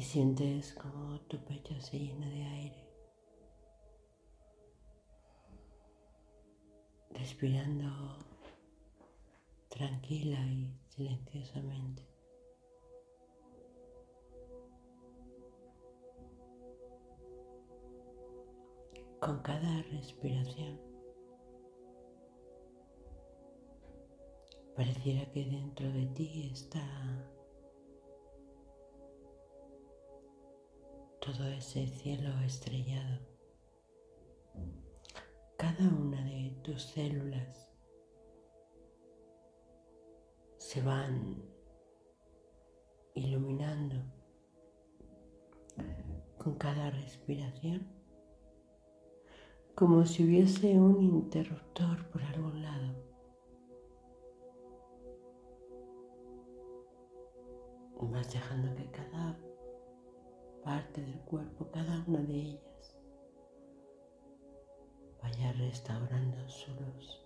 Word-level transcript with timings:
y 0.00 0.02
sientes 0.02 0.72
como 0.72 1.20
tu 1.28 1.36
pecho 1.44 1.78
se 1.78 1.98
llena 1.98 2.26
de 2.26 2.42
aire, 2.42 2.88
respirando 7.10 8.16
tranquila 9.68 10.38
y 10.38 10.74
silenciosamente. 10.88 12.02
Con 19.20 19.42
cada 19.42 19.82
respiración 19.82 20.80
pareciera 24.74 25.30
que 25.30 25.44
dentro 25.44 25.92
de 25.92 26.06
ti 26.06 26.50
está 26.54 26.80
todo 31.32 31.46
ese 31.48 31.86
cielo 31.86 32.28
estrellado. 32.44 33.20
Cada 35.56 35.88
una 35.88 36.24
de 36.24 36.58
tus 36.64 36.82
células 36.82 37.70
se 40.56 40.82
van 40.82 41.40
iluminando 43.14 43.96
con 46.38 46.54
cada 46.56 46.90
respiración, 46.90 47.86
como 49.76 50.06
si 50.06 50.24
hubiese 50.24 50.80
un 50.80 51.00
interruptor 51.02 52.10
por 52.10 52.22
algún 52.22 52.62
lado. 52.62 52.94
Vas 58.00 58.32
dejando 58.32 58.74
que 58.74 58.90
cada 58.90 59.38
parte 60.62 61.00
del 61.00 61.20
cuerpo, 61.20 61.70
cada 61.70 62.04
una 62.06 62.20
de 62.20 62.34
ellas, 62.34 62.96
vaya 65.22 65.52
restaurando 65.52 66.48
su 66.48 66.70
luz. 66.74 67.20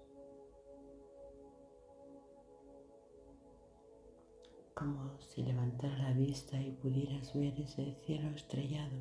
como 4.75 5.19
si 5.21 5.43
levantara 5.43 5.97
la 5.99 6.13
vista 6.13 6.61
y 6.61 6.73
pudieras 6.73 7.33
ver 7.35 7.59
ese 7.61 7.95
cielo 8.05 8.29
estrellado. 8.31 8.99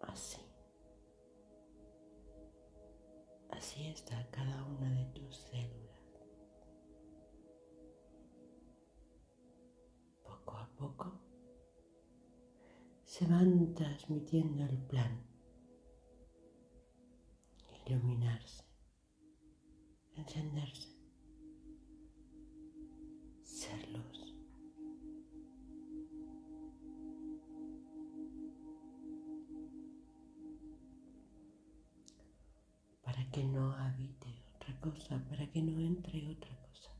Así. 0.00 0.40
Así 3.50 3.86
está 3.86 4.26
cada 4.30 4.64
una 4.64 4.90
de 4.90 5.04
tus 5.12 5.36
células. 5.36 5.91
Se 13.12 13.26
van 13.26 13.74
transmitiendo 13.74 14.64
el 14.64 14.78
plan. 14.86 15.22
Iluminarse 17.86 18.64
encenderse, 20.16 20.88
ser 23.42 23.86
luz. 23.90 24.34
Para 33.02 33.30
que 33.30 33.44
no 33.44 33.72
habite 33.72 34.42
otra 34.54 34.80
cosa, 34.80 35.22
para 35.28 35.46
que 35.50 35.60
no 35.60 35.78
entre 35.78 36.30
otra 36.30 36.56
cosa. 36.66 36.90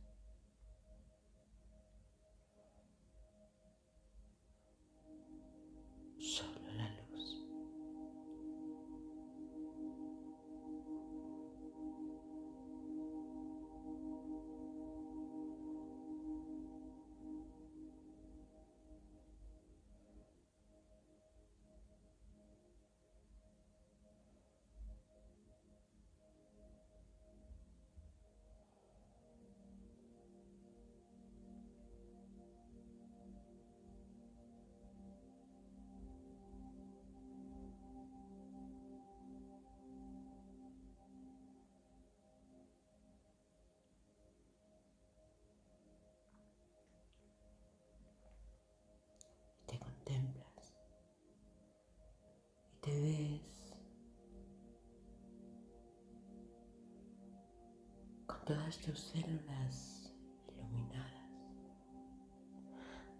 Todas 58.52 58.76
tus 58.80 59.00
células 59.00 60.12
iluminadas, 60.46 61.30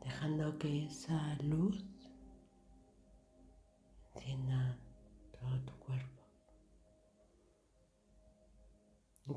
dejando 0.04 0.58
que 0.58 0.84
esa 0.84 1.36
luz 1.42 1.82
encienda 4.14 4.76
todo 5.32 5.58
tu 5.60 5.72
cuerpo, 5.78 6.22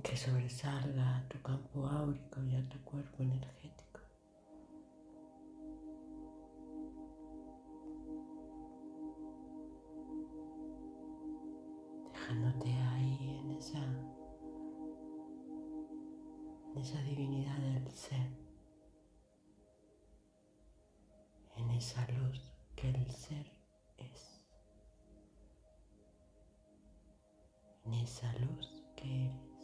que 0.04 0.18
sobresalga 0.18 1.18
a 1.18 1.30
tu 1.30 1.42
campo 1.42 1.88
áurico 1.88 2.44
y 2.44 2.56
a 2.56 2.68
tu 2.68 2.78
cuerpo 2.84 3.24
energético. 3.24 4.02
dejándote 12.12 12.72
ahí 12.74 12.95
esa 16.86 17.02
divinidad 17.02 17.58
del 17.58 17.90
ser, 17.90 18.30
en 21.56 21.70
esa 21.72 22.06
luz 22.12 22.54
que 22.76 22.90
el 22.90 23.10
ser 23.10 23.52
es, 23.98 24.44
en 27.86 27.94
esa 27.96 28.32
luz 28.34 28.84
que 28.96 29.26
eres. 29.26 29.55